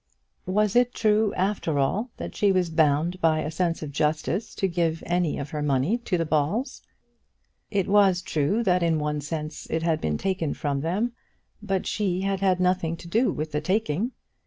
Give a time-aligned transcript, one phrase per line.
[0.47, 4.67] Was it true after all that she was bound by a sense of justice to
[4.67, 6.81] give any of her money to the Balls?
[7.69, 11.11] It was true that in one sense it had been taken from them,
[11.61, 14.11] but she had had nothing to do with the taking.